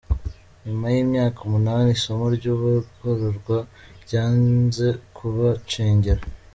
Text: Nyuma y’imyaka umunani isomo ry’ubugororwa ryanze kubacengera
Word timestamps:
Nyuma 0.65 0.85
y’imyaka 0.93 1.39
umunani 1.41 1.89
isomo 1.97 2.25
ry’ubugororwa 2.35 3.57
ryanze 4.03 4.87
kubacengera 5.15 6.21